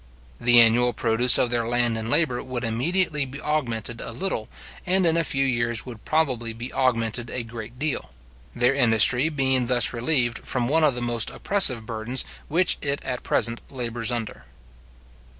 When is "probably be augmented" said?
6.05-7.29